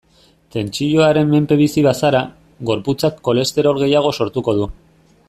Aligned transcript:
Tentsioaren 0.53 1.29
menpe 1.33 1.57
bizi 1.59 1.83
bazara, 1.89 2.21
gorputzak 2.71 3.23
kolesterol 3.29 3.81
gehiago 3.85 4.19
sortuko 4.21 4.57
du. 4.63 4.71